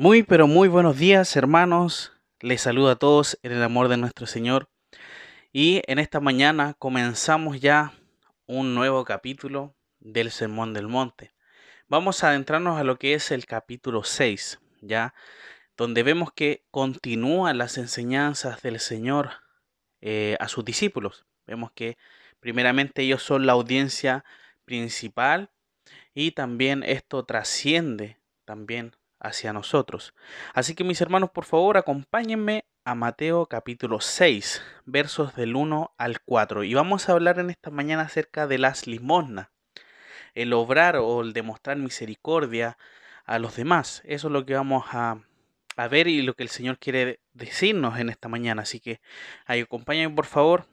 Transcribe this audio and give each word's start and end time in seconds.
Muy, 0.00 0.22
pero 0.22 0.46
muy 0.46 0.68
buenos 0.68 0.96
días, 0.96 1.34
hermanos. 1.34 2.12
Les 2.38 2.60
saludo 2.60 2.90
a 2.90 3.00
todos 3.00 3.36
en 3.42 3.50
el 3.50 3.64
amor 3.64 3.88
de 3.88 3.96
nuestro 3.96 4.28
Señor. 4.28 4.68
Y 5.52 5.82
en 5.88 5.98
esta 5.98 6.20
mañana 6.20 6.76
comenzamos 6.78 7.60
ya 7.60 7.94
un 8.46 8.76
nuevo 8.76 9.04
capítulo 9.04 9.74
del 9.98 10.30
Sermón 10.30 10.72
del 10.72 10.86
Monte. 10.86 11.32
Vamos 11.88 12.22
a 12.22 12.28
adentrarnos 12.28 12.78
a 12.78 12.84
lo 12.84 12.96
que 12.96 13.14
es 13.14 13.32
el 13.32 13.44
capítulo 13.44 14.04
6, 14.04 14.60
ya, 14.82 15.14
donde 15.76 16.04
vemos 16.04 16.30
que 16.32 16.62
continúan 16.70 17.58
las 17.58 17.76
enseñanzas 17.76 18.62
del 18.62 18.78
Señor 18.78 19.30
eh, 20.00 20.36
a 20.38 20.46
sus 20.46 20.64
discípulos. 20.64 21.26
Vemos 21.44 21.72
que 21.72 21.98
primeramente 22.38 23.02
ellos 23.02 23.24
son 23.24 23.46
la 23.46 23.54
audiencia 23.54 24.24
principal 24.64 25.50
y 26.14 26.30
también 26.30 26.84
esto 26.84 27.24
trasciende 27.24 28.16
también 28.44 28.92
hacia 29.20 29.52
nosotros. 29.52 30.14
Así 30.54 30.74
que 30.74 30.84
mis 30.84 31.00
hermanos, 31.00 31.30
por 31.30 31.44
favor, 31.44 31.76
acompáñenme 31.76 32.64
a 32.84 32.94
Mateo 32.94 33.46
capítulo 33.46 34.00
6, 34.00 34.62
versos 34.86 35.34
del 35.34 35.56
1 35.56 35.94
al 35.98 36.20
4. 36.20 36.64
Y 36.64 36.74
vamos 36.74 37.08
a 37.08 37.12
hablar 37.12 37.38
en 37.38 37.50
esta 37.50 37.70
mañana 37.70 38.02
acerca 38.02 38.46
de 38.46 38.58
las 38.58 38.86
limosnas, 38.86 39.48
el 40.34 40.52
obrar 40.52 40.96
o 40.96 41.20
el 41.20 41.32
demostrar 41.32 41.76
misericordia 41.76 42.78
a 43.24 43.38
los 43.38 43.56
demás. 43.56 44.02
Eso 44.04 44.28
es 44.28 44.32
lo 44.32 44.46
que 44.46 44.54
vamos 44.54 44.84
a, 44.92 45.20
ver 45.90 46.08
y 46.08 46.22
lo 46.22 46.34
que 46.34 46.42
el 46.42 46.48
Señor 46.48 46.78
quiere 46.78 47.20
decirnos 47.34 47.98
en 48.00 48.08
esta 48.08 48.28
mañana. 48.28 48.62
Así 48.62 48.80
que 48.80 49.00
ahí 49.46 49.60
acompáñenme, 49.60 50.14
por 50.14 50.26
favor, 50.26 50.66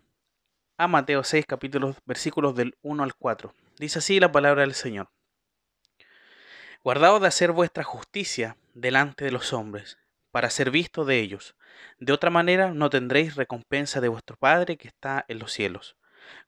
a 0.78 0.88
Mateo 0.88 1.24
6, 1.24 1.46
capítulos, 1.46 1.98
versículos 2.06 2.56
del 2.56 2.78
1 2.82 3.04
al 3.04 3.14
4. 3.16 3.54
Dice 3.78 4.00
así 4.00 4.20
la 4.20 4.32
palabra 4.32 4.62
del 4.62 4.74
Señor. 4.74 5.10
Guardaos 6.86 7.20
de 7.20 7.26
hacer 7.26 7.52
vuestra 7.52 7.84
justicia 7.84 8.58
delante 8.76 9.26
de 9.26 9.32
los 9.32 9.54
hombres, 9.54 9.98
para 10.30 10.52
ser 10.52 10.70
visto 10.70 11.04
de 11.04 11.20
ellos. 11.20 11.56
De 11.98 12.14
otra 12.14 12.30
manera 12.30 12.76
no 12.76 12.92
tendréis 12.92 13.36
recompensa 13.36 14.02
de 14.02 14.08
vuestro 14.08 14.38
Padre 14.38 14.78
que 14.78 14.88
está 14.88 15.26
en 15.28 15.40
los 15.40 15.52
cielos. 15.52 15.98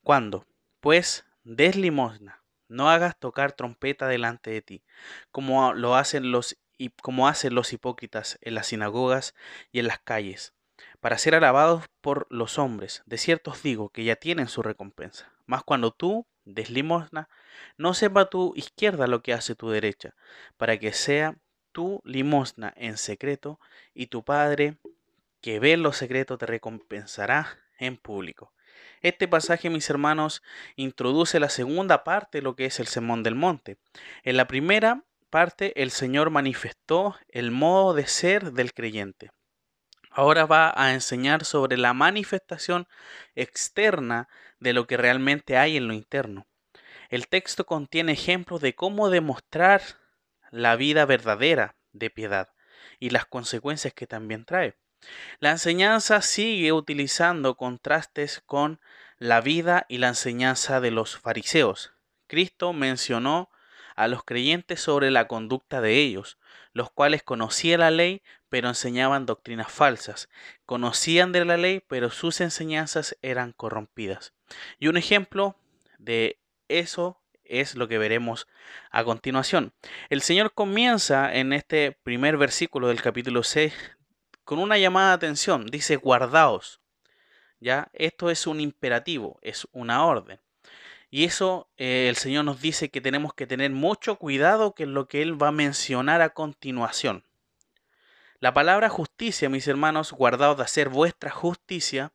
Cuando, 0.04 0.46
pues, 0.80 1.26
des 1.44 1.76
limosna, 1.76 2.44
no 2.68 2.88
hagas 2.88 3.18
tocar 3.18 3.54
trompeta 3.54 4.08
delante 4.08 4.52
de 4.52 4.62
ti, 4.62 4.84
como 5.32 5.74
lo 5.74 5.96
hacen 5.96 6.32
los 6.32 6.56
como 7.02 7.28
hacen 7.28 7.56
los 7.56 7.74
hipócritas 7.74 8.38
en 8.42 8.54
las 8.54 8.68
sinagogas 8.68 9.34
y 9.72 9.80
en 9.80 9.88
las 9.88 9.98
calles, 9.98 10.54
para 11.00 11.18
ser 11.18 11.34
alabados 11.34 11.86
por 12.00 12.28
los 12.30 12.60
hombres. 12.60 13.02
De 13.08 13.18
cierto 13.18 13.50
os 13.50 13.64
digo 13.64 13.90
que 13.90 14.04
ya 14.04 14.16
tienen 14.16 14.50
su 14.50 14.62
recompensa. 14.62 15.34
Mas 15.48 15.64
cuando 15.64 15.90
tú 15.90 16.28
des 16.48 16.70
limosna, 16.70 17.30
no 17.78 17.94
sepa 17.94 18.30
tu 18.30 18.54
izquierda 18.56 19.08
lo 19.08 19.22
que 19.22 19.34
hace 19.34 19.56
tu 19.56 19.70
derecha, 19.70 20.16
para 20.58 20.78
que 20.78 20.94
sea 20.94 21.36
tu 21.72 22.02
limosna 22.06 22.74
en 22.78 22.98
secreto, 22.98 23.60
y 23.94 24.08
tu 24.08 24.24
Padre, 24.24 24.78
que 25.42 25.60
ve 25.60 25.78
lo 25.78 25.94
secreto, 25.94 26.38
te 26.38 26.46
recompensará 26.46 27.60
en 27.78 27.98
público. 27.98 28.54
Este 29.02 29.28
pasaje, 29.28 29.70
mis 29.70 29.90
hermanos, 29.90 30.42
introduce 30.76 31.40
la 31.40 31.50
segunda 31.50 32.04
parte 32.04 32.40
de 32.40 32.42
lo 32.42 32.56
que 32.56 32.66
es 32.66 32.80
el 32.80 32.88
Sermón 32.88 33.24
del 33.24 33.36
Monte. 33.36 33.78
En 34.24 34.38
la 34.38 34.48
primera 34.48 35.04
parte, 35.30 35.82
el 35.82 35.92
Señor 35.92 36.30
manifestó 36.30 37.16
el 37.30 37.52
modo 37.52 37.94
de 37.94 38.08
ser 38.08 38.54
del 38.54 38.74
creyente. 38.74 39.30
Ahora 40.18 40.48
va 40.48 40.74
a 40.76 40.96
enseñar 40.96 41.46
sobre 41.46 41.78
la 41.78 41.94
manifestación 41.94 42.88
externa 43.36 44.28
de 44.60 44.74
lo 44.74 44.88
que 44.88 44.98
realmente 44.98 45.58
hay 45.58 45.78
en 45.78 45.88
lo 45.88 45.94
interno. 45.94 46.48
El 47.10 47.28
texto 47.28 47.68
contiene 47.68 48.14
ejemplos 48.14 48.60
de 48.62 48.74
cómo 48.74 49.12
demostrar 49.12 49.84
la 50.50 50.76
vida 50.76 51.06
verdadera 51.06 51.76
de 51.92 52.10
piedad 52.10 52.50
y 53.00 53.12
las 53.12 53.28
consecuencias 53.28 53.94
que 53.94 54.08
también 54.08 54.44
trae. 54.44 54.76
La 55.38 55.52
enseñanza 55.52 56.24
sigue 56.24 56.72
utilizando 56.74 57.56
contrastes 57.56 58.42
con 58.44 58.82
la 59.20 59.40
vida 59.40 59.86
y 59.88 60.00
la 60.00 60.08
enseñanza 60.08 60.82
de 60.82 60.90
los 60.90 61.16
fariseos. 61.16 61.94
Cristo 62.26 62.74
mencionó 62.74 63.52
a 63.98 64.08
los 64.08 64.24
creyentes 64.24 64.80
sobre 64.80 65.12
la 65.12 65.28
conducta 65.28 65.82
de 65.82 65.96
ellos, 65.96 66.38
los 66.72 66.92
cuales 66.92 67.24
conocían 67.24 67.82
la 67.82 67.92
ley, 67.92 68.22
pero 68.48 68.70
enseñaban 68.70 69.26
doctrinas 69.26 69.72
falsas, 69.72 70.30
conocían 70.66 71.32
de 71.32 71.44
la 71.44 71.58
ley, 71.58 71.84
pero 71.88 72.12
sus 72.12 72.40
enseñanzas 72.40 73.18
eran 73.22 73.52
corrompidas. 73.52 74.34
Y 74.80 74.88
un 74.88 74.98
ejemplo 74.98 75.58
de 75.98 76.40
eso 76.70 77.20
es 77.44 77.76
lo 77.76 77.88
que 77.88 77.98
veremos 77.98 78.48
a 78.92 79.04
continuación. 79.04 79.74
El 80.10 80.22
Señor 80.22 80.54
comienza 80.54 81.34
en 81.34 81.52
este 81.52 81.92
primer 82.04 82.38
versículo 82.38 82.90
del 82.90 83.02
capítulo 83.02 83.42
6 83.42 83.74
con 84.44 84.60
una 84.60 84.78
llamada 84.78 85.10
de 85.10 85.16
atención. 85.16 85.66
Dice, 85.66 85.96
guardaos. 85.96 86.82
Ya, 87.60 87.90
esto 87.94 88.30
es 88.30 88.46
un 88.46 88.60
imperativo, 88.60 89.40
es 89.42 89.68
una 89.72 90.06
orden. 90.06 90.40
Y 91.10 91.24
eso 91.24 91.70
eh, 91.78 92.08
el 92.10 92.18
Señor 92.18 92.46
nos 92.46 92.62
dice 92.62 92.90
que 92.90 93.02
tenemos 93.02 93.34
que 93.34 93.48
tener 93.48 93.72
mucho 93.72 94.18
cuidado 94.18 94.74
que 94.74 94.84
es 94.84 94.90
lo 94.90 95.08
que 95.08 95.22
Él 95.22 95.42
va 95.42 95.50
a 95.50 95.54
mencionar 95.54 96.22
a 96.22 96.30
continuación. 96.30 97.24
La 98.40 98.54
palabra 98.54 98.90
justicia, 98.90 99.50
mis 99.50 99.68
hermanos, 99.68 100.12
guardaos 100.12 100.58
de 100.58 100.64
hacer 100.64 100.90
vuestra 100.90 101.32
justicia, 101.32 102.12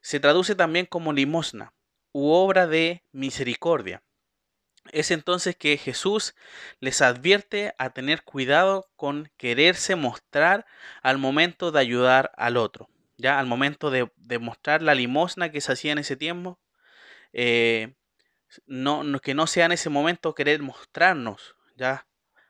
se 0.00 0.20
traduce 0.20 0.54
también 0.54 0.86
como 0.86 1.12
limosna 1.12 1.72
u 2.12 2.30
obra 2.30 2.66
de 2.66 3.02
misericordia. 3.12 4.02
Es 4.92 5.10
entonces 5.10 5.56
que 5.56 5.76
Jesús 5.76 6.34
les 6.80 7.02
advierte 7.02 7.74
a 7.78 7.90
tener 7.90 8.22
cuidado 8.22 8.88
con 8.96 9.30
quererse 9.36 9.94
mostrar 9.94 10.66
al 11.02 11.18
momento 11.18 11.70
de 11.70 11.80
ayudar 11.80 12.32
al 12.36 12.56
otro. 12.56 12.88
Ya 13.16 13.38
al 13.38 13.46
momento 13.46 13.90
de, 13.90 14.08
mostrar 14.38 14.82
la 14.82 14.94
limosna 14.94 15.50
que 15.50 15.60
se 15.60 15.72
hacía 15.72 15.92
en 15.92 15.98
ese 15.98 16.16
tiempo, 16.16 16.58
eh, 17.32 17.94
no, 18.66 19.04
que 19.20 19.34
no 19.34 19.46
sea 19.46 19.66
en 19.66 19.72
ese 19.72 19.90
momento 19.90 20.34
querer 20.34 20.62
mostrarnos, 20.62 21.56
ya 21.76 22.06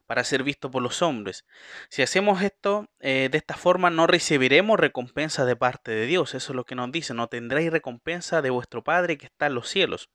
para 0.06 0.24
ser 0.24 0.42
visto 0.42 0.72
por 0.72 0.82
los 0.82 1.02
hombres. 1.02 1.44
Si 1.88 2.02
hacemos 2.02 2.42
esto 2.42 2.88
eh, 2.98 3.28
de 3.30 3.38
esta 3.38 3.54
forma, 3.54 3.90
no 3.90 4.08
recibiremos 4.08 4.80
recompensa 4.80 5.44
de 5.44 5.54
parte 5.54 5.92
de 5.92 6.06
Dios. 6.06 6.34
Eso 6.34 6.52
es 6.52 6.56
lo 6.56 6.64
que 6.64 6.74
nos 6.74 6.90
dice, 6.90 7.14
no 7.14 7.28
tendréis 7.28 7.70
recompensa 7.70 8.42
de 8.42 8.50
vuestro 8.50 8.82
Padre 8.82 9.18
que 9.18 9.26
está 9.26 9.46
en 9.46 9.54
los 9.54 9.68
cielos. 9.68 10.10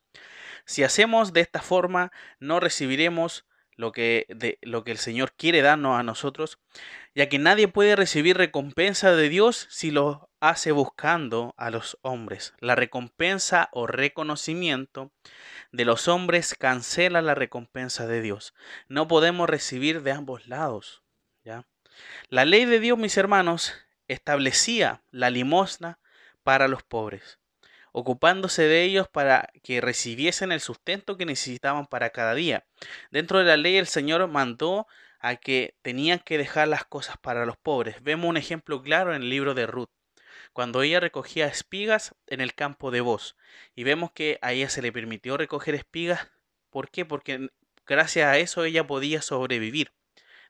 Si 0.65 0.83
hacemos 0.83 1.31
de 1.31 1.39
esta 1.39 1.61
forma, 1.61 2.11
no 2.39 2.59
recibiremos 2.59 3.45
lo 3.77 3.91
que, 3.91 4.25
de, 4.29 4.57
lo 4.61 4.83
que 4.83 4.91
el 4.91 4.97
Señor 4.97 5.33
quiere 5.33 5.61
darnos 5.61 5.97
a 5.97 6.03
nosotros, 6.03 6.59
ya 7.13 7.29
que 7.29 7.39
nadie 7.39 7.67
puede 7.67 7.95
recibir 7.95 8.37
recompensa 8.37 9.15
de 9.15 9.29
Dios 9.29 9.67
si 9.69 9.91
lo 9.91 10.24
hace 10.39 10.71
buscando 10.71 11.53
a 11.57 11.69
los 11.69 11.97
hombres. 12.01 12.53
La 12.59 12.75
recompensa 12.75 13.69
o 13.71 13.87
reconocimiento 13.87 15.11
de 15.71 15.85
los 15.85 16.07
hombres 16.07 16.55
cancela 16.55 17.21
la 17.21 17.35
recompensa 17.35 18.07
de 18.07 18.21
Dios. 18.21 18.53
No 18.87 19.07
podemos 19.07 19.49
recibir 19.49 20.03
de 20.03 20.11
ambos 20.11 20.47
lados. 20.47 21.03
¿ya? 21.43 21.65
La 22.29 22.45
ley 22.45 22.65
de 22.65 22.79
Dios, 22.79 22.97
mis 22.97 23.17
hermanos, 23.17 23.73
establecía 24.07 25.01
la 25.11 25.29
limosna 25.29 25.99
para 26.43 26.67
los 26.67 26.83
pobres, 26.83 27.39
ocupándose 27.91 28.63
de 28.63 28.83
ellos 28.83 29.07
para 29.07 29.49
que 29.63 29.81
recibiesen 29.81 30.51
el 30.51 30.61
sustento 30.61 31.17
que 31.17 31.25
necesitaban 31.25 31.87
para 31.87 32.11
cada 32.11 32.35
día. 32.35 32.65
Dentro 33.11 33.39
de 33.39 33.45
la 33.45 33.57
ley 33.57 33.77
el 33.77 33.87
Señor 33.87 34.27
mandó 34.27 34.87
a 35.19 35.37
que 35.37 35.75
tenían 35.81 36.19
que 36.19 36.37
dejar 36.37 36.67
las 36.67 36.85
cosas 36.85 37.17
para 37.17 37.45
los 37.45 37.57
pobres. 37.57 38.03
Vemos 38.03 38.29
un 38.29 38.37
ejemplo 38.37 38.83
claro 38.83 39.15
en 39.15 39.23
el 39.23 39.29
libro 39.29 39.55
de 39.55 39.65
Ruth 39.65 39.89
cuando 40.55 40.83
ella 40.83 41.01
recogía 41.01 41.47
espigas 41.47 42.15
en 42.27 42.39
el 42.39 42.55
campo 42.55 42.89
de 42.89 43.01
Voz. 43.01 43.35
Y 43.75 43.83
vemos 43.83 44.13
que 44.13 44.39
a 44.41 44.53
ella 44.53 44.69
se 44.69 44.81
le 44.81 44.93
permitió 44.93 45.35
recoger 45.35 45.75
espigas. 45.75 46.29
¿Por 46.69 46.89
qué? 46.89 47.03
Porque 47.03 47.49
gracias 47.85 48.25
a 48.25 48.37
eso 48.37 48.63
ella 48.63 48.87
podía 48.87 49.21
sobrevivir. 49.21 49.91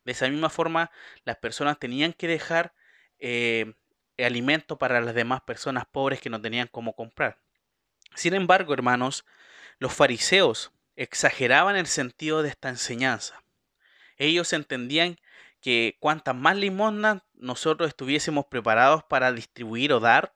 De 0.03 0.11
esa 0.11 0.29
misma 0.29 0.51
forma, 0.51 0.91
las 1.23 1.37
personas 1.37 1.79
tenían 1.79 2.13
que 2.13 2.27
dejar 2.27 2.75
eh, 3.17 3.73
alimento 4.19 4.77
para 4.77 5.01
las 5.01 5.15
demás 5.15 5.41
personas 5.41 5.85
pobres 5.91 6.21
que 6.21 6.29
no 6.29 6.39
tenían 6.39 6.67
cómo 6.67 6.95
comprar. 6.95 7.39
Sin 8.13 8.35
embargo, 8.35 8.75
hermanos, 8.75 9.25
los 9.79 9.91
fariseos 9.91 10.71
exageraban 10.95 11.77
el 11.77 11.87
sentido 11.87 12.43
de 12.43 12.49
esta 12.49 12.69
enseñanza. 12.69 13.43
Ellos 14.17 14.53
entendían 14.53 15.17
que 15.65 15.97
cuantas 15.99 16.35
más 16.35 16.55
limosnas 16.55 17.23
nosotros 17.33 17.87
estuviésemos 17.87 18.45
preparados 18.45 19.03
para 19.03 19.31
distribuir 19.31 19.93
o 19.93 19.99
dar, 19.99 20.35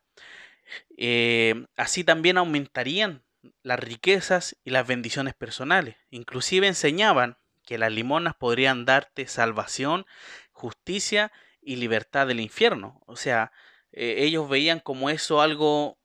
eh, 0.97 1.67
así 1.77 2.03
también 2.03 2.39
aumentarían 2.39 3.23
las 3.61 3.79
riquezas 3.79 4.57
y 4.63 4.71
las 4.71 4.87
bendiciones 4.87 5.35
personales. 5.35 5.97
Inclusive 6.09 6.65
enseñaban 6.65 7.37
que 7.63 7.77
las 7.77 7.91
limonas 7.91 8.33
podrían 8.33 8.85
darte 8.85 9.27
salvación, 9.27 10.07
justicia 10.51 11.31
y 11.61 11.75
libertad 11.75 12.25
del 12.25 12.39
infierno. 12.39 12.99
O 13.05 13.15
sea, 13.15 13.51
eh, 13.91 14.23
ellos 14.23 14.49
veían 14.49 14.79
como 14.79 15.11
eso 15.11 15.41
algo 15.41 15.99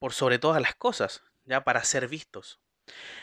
por 0.00 0.12
sobre 0.12 0.40
todas 0.40 0.60
las 0.60 0.74
cosas, 0.74 1.22
ya 1.44 1.62
para 1.62 1.84
ser 1.84 2.08
vistos. 2.08 2.58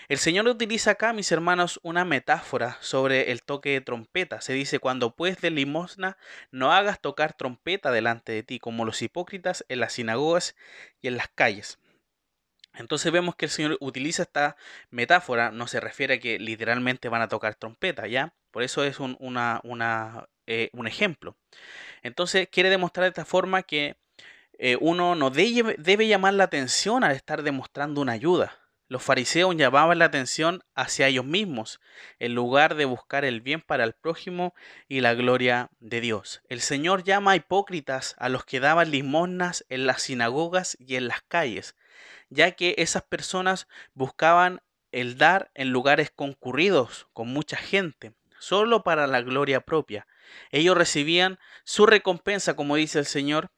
El 0.08 0.18
Señor 0.18 0.48
utiliza 0.48 0.92
acá, 0.92 1.14
mis 1.14 1.32
hermanos, 1.32 1.80
una 1.84 2.04
metáfora 2.04 2.78
sobre 2.82 3.32
el 3.32 3.44
toque 3.44 3.70
de 3.72 3.82
trompeta. 3.82 4.42
Se 4.42 4.54
dice, 4.54 4.80
cuando 4.80 5.16
pues 5.16 5.40
de 5.40 5.52
limosna, 5.52 6.18
no 6.52 6.74
hagas 6.74 7.00
tocar 7.00 7.34
trompeta 7.34 7.92
delante 7.92 8.32
de 8.34 8.44
ti, 8.44 8.60
como 8.60 8.86
los 8.86 9.02
hipócritas 9.02 9.66
en 9.70 9.80
las 9.80 9.94
sinagogas 9.94 10.56
y 11.02 11.08
en 11.08 11.18
las 11.18 11.30
calles. 11.30 11.80
Entonces 12.74 13.12
vemos 13.12 13.36
que 13.36 13.46
el 13.46 13.52
Señor 13.52 13.78
utiliza 13.80 14.24
esta 14.24 14.56
metáfora, 14.90 15.52
no 15.52 15.68
se 15.68 15.80
refiere 15.80 16.16
a 16.16 16.20
que 16.20 16.40
literalmente 16.40 17.10
van 17.10 17.22
a 17.22 17.28
tocar 17.28 17.56
trompeta, 17.56 18.08
¿ya? 18.08 18.34
Por 18.52 18.64
eso 18.64 18.84
es 18.84 19.00
un, 19.00 19.18
eh, 20.48 20.70
un 20.74 20.88
ejemplo. 20.88 21.38
Entonces 22.02 22.48
quiere 22.50 22.70
demostrar 22.70 23.06
de 23.06 23.10
esta 23.10 23.26
forma 23.26 23.64
que 23.64 23.98
eh, 24.58 24.78
uno 24.80 25.16
no 25.16 25.30
debe 25.32 26.08
llamar 26.08 26.34
la 26.34 26.46
atención 26.46 27.04
al 27.04 27.14
estar 27.14 27.44
demostrando 27.44 28.02
una 28.02 28.14
ayuda. 28.14 28.61
Los 28.92 29.04
fariseos 29.04 29.56
llamaban 29.56 30.00
la 30.00 30.04
atención 30.04 30.66
hacia 30.76 31.08
ellos 31.08 31.24
mismos, 31.24 31.80
en 32.20 32.36
lugar 32.36 32.76
de 32.76 32.84
buscar 32.84 33.24
el 33.24 33.40
bien 33.40 33.62
para 33.62 33.86
el 33.86 33.94
prójimo 33.94 34.54
y 34.90 35.00
la 35.00 35.14
gloria 35.14 35.70
de 35.80 36.02
Dios. 36.02 36.42
El 36.50 36.60
Señor 36.60 37.06
llama 37.06 37.32
a 37.32 37.36
hipócritas 37.38 38.16
a 38.18 38.28
los 38.28 38.44
que 38.44 38.60
daban 38.60 38.92
limosnas 38.92 39.66
en 39.70 39.88
las 39.88 40.02
sinagogas 40.02 40.76
y 40.78 40.98
en 40.98 41.08
las 41.08 41.22
calles, 41.22 41.78
ya 42.30 42.52
que 42.52 42.76
esas 42.80 43.04
personas 43.04 43.70
buscaban 43.94 44.62
el 44.92 45.18
dar 45.18 45.52
en 45.54 45.70
lugares 45.70 46.12
concurridos, 46.14 47.08
con 47.14 47.30
mucha 47.30 47.56
gente, 47.56 48.12
solo 48.40 48.84
para 48.84 49.08
la 49.08 49.22
gloria 49.22 49.62
propia. 49.62 50.06
Ellos 50.50 50.76
recibían 50.76 51.40
su 51.64 51.86
recompensa, 51.86 52.58
como 52.58 52.76
dice 52.76 53.00
el 53.00 53.06
Señor, 53.06 53.52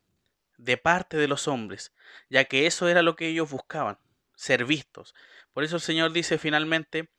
de 0.58 0.78
parte 0.78 1.18
de 1.18 1.28
los 1.28 1.48
hombres, 1.48 1.92
ya 2.30 2.44
que 2.44 2.68
eso 2.68 2.88
era 2.88 3.02
lo 3.02 3.16
que 3.16 3.30
ellos 3.30 3.50
buscaban 3.50 3.98
ser 4.36 4.66
vistos. 4.66 5.14
Por 5.54 5.64
eso 5.64 5.76
el 5.78 5.82
Señor 5.82 6.12
dice 6.12 6.38
finalmente, 6.38 7.10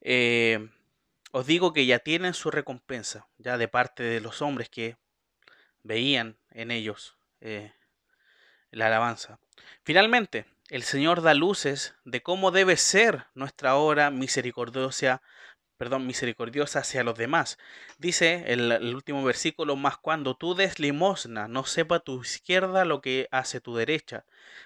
eh, 0.00 0.68
os 1.32 1.46
digo 1.46 1.72
que 1.72 1.86
ya 1.86 1.98
tienen 1.98 2.34
su 2.34 2.50
recompensa, 2.50 3.28
ya 3.38 3.58
de 3.58 3.68
parte 3.68 4.02
de 4.02 4.20
los 4.20 4.42
hombres 4.42 4.68
que 4.68 4.96
veían 5.82 6.38
en 6.50 6.70
ellos 6.70 7.16
eh, 7.40 7.72
la 8.70 8.86
alabanza. 8.86 9.38
Finalmente, 9.82 10.46
el 10.68 10.82
Señor 10.82 11.22
da 11.22 11.34
luces 11.34 11.94
de 12.04 12.22
cómo 12.22 12.50
debe 12.50 12.76
ser 12.76 13.26
nuestra 13.34 13.76
obra 13.76 14.10
misericordiosa 14.10 15.22
perdón, 15.82 16.06
misericordiosa 16.06 16.78
hacia 16.78 17.02
los 17.02 17.18
demás. 17.18 17.58
Dice 17.98 18.44
el, 18.46 18.70
el, 18.70 18.94
último 18.94 19.24
versículo, 19.24 19.74
más 19.74 19.98
cuando 19.98 20.36
tú 20.36 20.54
des 20.54 20.78
limosna, 20.78 21.48
no 21.48 21.64
sepa 21.64 21.98
tu 21.98 22.22
izquierda 22.22 22.84
lo 22.84 23.00
que 23.00 23.26
hace 23.32 23.60
tu 23.60 23.74
derecha, 23.74 24.24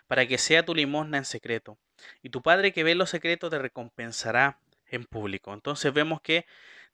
para 0.08 0.28
que 0.28 0.36
sea 0.36 0.66
tu 0.66 0.74
limosna 0.74 1.16
en 1.16 1.24
secreto. 1.24 1.78
Y 2.22 2.30
tu 2.30 2.42
Padre 2.42 2.72
que 2.72 2.84
ve 2.84 2.94
lo 2.94 3.06
secreto 3.06 3.50
te 3.50 3.58
recompensará 3.58 4.58
en 4.86 5.04
público. 5.04 5.52
Entonces 5.52 5.92
vemos 5.92 6.20
que 6.20 6.46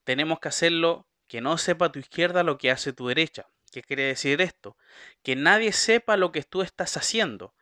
tenemos 0.04 0.40
que 0.40 0.49
hacerlo, 0.49 1.06
que 1.28 1.40
no 1.40 1.58
sepa 1.58 1.93
tu 1.93 1.99
izquierda 1.99 2.43
lo 2.43 2.58
que 2.58 2.70
hace 2.70 2.93
tu 2.93 3.08
derecha. 3.08 3.46
¿Qué 3.70 3.82
quiere 3.82 4.04
decir 4.04 4.40
esto? 4.40 4.76
Que 5.22 5.37
nadie 5.37 5.72
sepa 5.72 6.16
lo 6.16 6.32
que 6.32 6.43
tú 6.43 6.62
estás 6.62 6.96
haciendo. 6.96 7.54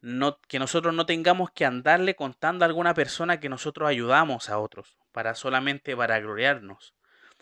No, 0.00 0.38
que 0.42 0.58
nosotros 0.58 0.94
no 0.94 1.06
tengamos 1.06 1.50
que 1.50 1.64
andarle 1.64 2.14
contando 2.14 2.64
a 2.64 2.68
alguna 2.68 2.94
persona 2.94 3.40
que 3.40 3.48
nosotros 3.48 3.88
ayudamos 3.88 4.48
a 4.48 4.58
otros 4.58 4.96
para 5.10 5.34
solamente 5.34 5.96
para 5.96 6.20
gloriarnos, 6.20 6.94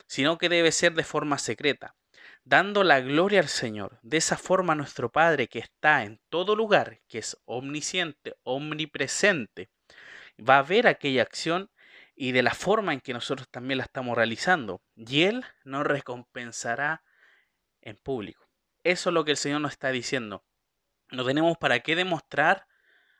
sino 0.06 0.38
que 0.38 0.48
debe 0.48 0.72
ser 0.72 0.94
de 0.94 1.04
forma 1.04 1.36
secreta, 1.36 1.94
dando 2.46 2.84
la 2.84 3.00
gloria 3.00 3.40
al 3.40 3.48
Señor. 3.48 3.98
De 4.02 4.16
esa 4.16 4.38
forma 4.38 4.74
nuestro 4.74 5.10
Padre 5.10 5.48
que 5.48 5.58
está 5.58 6.04
en 6.04 6.20
todo 6.30 6.54
lugar, 6.54 7.00
que 7.08 7.18
es 7.18 7.36
omnisciente, 7.44 8.36
omnipresente, 8.44 9.68
va 10.38 10.58
a 10.58 10.62
ver 10.62 10.86
aquella 10.86 11.22
acción 11.22 11.70
y 12.14 12.32
de 12.32 12.42
la 12.42 12.54
forma 12.54 12.92
en 12.92 13.00
que 13.00 13.12
nosotros 13.12 13.48
también 13.50 13.78
la 13.78 13.84
estamos 13.84 14.16
realizando. 14.16 14.80
Y 14.94 15.24
Él 15.24 15.44
nos 15.64 15.84
recompensará 15.84 17.02
en 17.82 17.96
público. 17.96 18.48
Eso 18.84 19.10
es 19.10 19.14
lo 19.14 19.24
que 19.24 19.32
el 19.32 19.36
Señor 19.36 19.60
nos 19.60 19.72
está 19.72 19.90
diciendo. 19.90 20.44
No 21.10 21.24
tenemos 21.24 21.58
para 21.58 21.80
qué 21.80 21.96
demostrar 21.96 22.68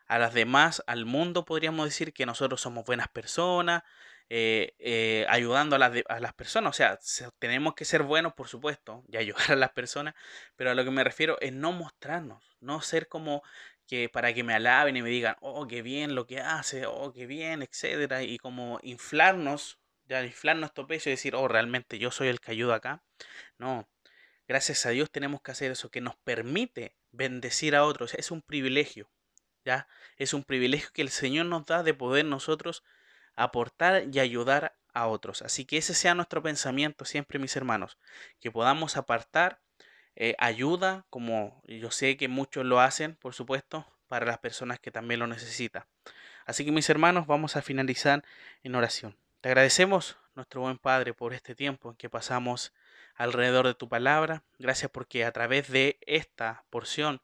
a 0.06 0.20
las 0.20 0.34
demás, 0.34 0.84
al 0.87 1.05
mundo, 1.05 1.44
podríamos 1.44 1.84
decir 1.84 2.12
que 2.12 2.26
nosotros 2.26 2.61
somos 2.61 2.84
buenas 2.84 3.08
personas, 3.08 3.82
eh, 4.28 4.75
eh, 4.78 5.25
ayudando 5.28 5.76
a 5.76 5.78
las, 5.78 5.93
a 6.08 6.20
las, 6.20 6.34
personas. 6.34 6.70
O 6.70 6.76
sea, 6.76 6.99
tenemos 7.38 7.75
que 7.75 7.84
ser 7.84 8.02
buenos, 8.02 8.34
por 8.34 8.49
supuesto, 8.49 9.05
y 9.08 9.17
ayudar 9.17 9.52
a 9.52 9.56
las 9.56 9.70
personas, 9.70 10.14
pero 10.56 10.70
a 10.70 10.75
lo 10.75 10.84
que 10.84 10.90
me 10.90 11.05
refiero 11.05 11.38
es 11.40 11.52
no 11.52 11.73
mostrarnos, 11.73 12.56
no 12.61 12.81
ser 12.81 13.08
como 13.08 13.43
que 13.87 14.08
para 14.08 14.34
que 14.34 14.43
me 14.43 14.55
alaben 14.55 14.96
y 14.96 15.02
me 15.02 15.11
digan, 15.11 15.37
oh, 15.40 15.67
qué 15.69 15.82
bien 15.82 16.14
lo 16.14 16.26
que 16.26 16.40
hace, 16.40 16.87
oh, 16.87 17.12
qué 17.12 17.26
bien, 17.26 17.62
etcétera, 17.62 18.23
y 18.25 18.38
como 18.38 18.81
inflarnos, 18.82 19.78
ya 20.06 20.25
inflar 20.25 20.56
nuestro 20.56 20.87
pecho 20.87 21.08
y 21.08 21.12
decir, 21.12 21.34
oh, 21.37 21.49
realmente 21.49 21.99
yo 21.99 22.11
soy 22.11 22.28
el 22.28 22.40
que 22.40 22.52
ayuda 22.52 22.76
acá. 22.76 23.02
No, 23.58 23.88
gracias 24.49 24.87
a 24.87 24.90
Dios 24.90 25.11
tenemos 25.11 25.40
que 25.43 25.52
hacer 25.52 25.70
eso, 25.70 25.90
que 25.90 26.00
nos 26.00 26.17
permite 26.17 26.96
bendecir 27.12 27.76
a 27.76 27.84
otros, 27.84 28.14
es 28.14 28.31
un 28.31 28.43
privilegio, 28.43 29.08
¿ya? 29.64 29.88
Es 30.17 30.34
un 30.34 30.44
privilegio 30.44 30.90
que 30.93 31.02
el 31.02 31.11
Señor 31.11 31.46
nos 31.46 31.67
da 31.67 31.82
de 31.82 31.94
poder 31.94 32.25
nosotros 32.25 32.82
aportar 33.37 34.05
y 34.12 34.19
ayudar 34.19 34.77
a 34.93 35.06
otros. 35.06 35.43
Así 35.43 35.65
que 35.65 35.77
ese 35.77 35.94
sea 35.94 36.15
nuestro 36.15 36.43
pensamiento 36.43 37.05
siempre, 37.05 37.38
mis 37.38 37.55
hermanos, 37.55 37.99
que 38.41 38.50
podamos 38.50 38.97
apartar 38.97 39.61
eh, 40.17 40.35
ayuda, 40.38 41.05
como 41.11 41.62
yo 41.67 41.91
sé 41.91 42.17
que 42.17 42.29
muchos 42.29 42.65
lo 42.65 42.81
hacen, 42.81 43.15
por 43.17 43.35
supuesto, 43.35 43.87
para 44.09 44.27
las 44.27 44.38
personas 44.38 44.81
que 44.81 44.91
también 44.91 45.21
lo 45.21 45.27
necesitan. 45.27 45.85
Así 46.47 46.65
que 46.65 46.73
mis 46.73 46.88
hermanos, 46.88 47.27
vamos 47.27 47.56
a 47.56 47.62
finalizar 47.62 48.25
en 48.62 48.75
oración. 48.75 49.17
Te 49.43 49.50
agradecemos, 49.50 50.17
nuestro 50.35 50.62
buen 50.62 50.79
Padre, 50.79 51.12
por 51.12 51.35
este 51.35 51.55
tiempo 51.55 51.91
en 51.91 51.97
que 51.97 52.09
pasamos 52.09 52.73
alrededor 53.15 53.67
de 53.67 53.75
tu 53.75 53.88
palabra. 53.88 54.44
Gracias 54.59 54.91
porque 54.91 55.25
a 55.25 55.33
través 55.33 55.69
de 55.69 55.99
esta 56.06 56.65
porción 56.71 57.21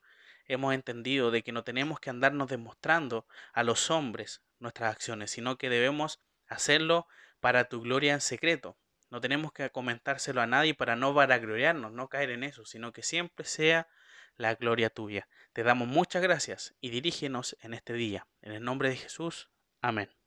hemos 0.46 0.74
entendido 0.74 1.30
de 1.30 1.42
que 1.42 1.52
no 1.52 1.64
tenemos 1.64 2.00
que 2.00 2.10
andarnos 2.10 2.48
demostrando 2.48 3.26
a 3.52 3.62
los 3.62 3.90
hombres 3.90 4.42
nuestras 4.62 4.92
acciones, 4.92 5.30
sino 5.30 5.58
que 5.58 5.68
debemos 5.68 6.20
hacerlo 6.46 7.06
para 7.40 7.64
tu 7.64 7.82
gloria 7.82 8.14
en 8.14 8.20
secreto. 8.20 8.78
No 9.10 9.20
tenemos 9.20 9.52
que 9.52 9.68
comentárselo 9.70 10.40
a 10.40 10.46
nadie 10.46 10.74
para 10.74 10.96
no 10.96 11.12
vanagloriarnos, 11.12 11.92
no 11.92 12.08
caer 12.08 12.30
en 12.30 12.44
eso, 12.44 12.64
sino 12.64 12.92
que 12.92 13.02
siempre 13.02 13.44
sea 13.44 13.88
la 14.36 14.54
gloria 14.54 14.88
tuya. 14.88 15.28
Te 15.52 15.62
damos 15.62 15.88
muchas 15.88 16.22
gracias 16.22 16.74
y 16.80 16.88
dirígenos 16.88 17.56
en 17.60 17.74
este 17.74 17.92
día. 17.92 18.26
En 18.40 18.52
el 18.52 18.64
nombre 18.64 18.88
de 18.88 18.96
Jesús. 18.96 19.50
Amén. 19.82 20.21